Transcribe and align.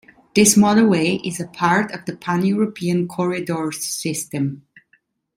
This 0.33 0.55
motorway 0.57 1.19
is 1.23 1.39
a 1.39 1.45
part 1.45 1.91
of 1.91 2.05
the 2.05 2.15
Pan-European 2.15 3.07
corridors 3.07 3.85
system. 3.85 4.63